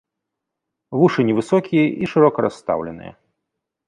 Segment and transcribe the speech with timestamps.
[1.01, 3.13] Вушы невысокія і шырока расстаўленыя.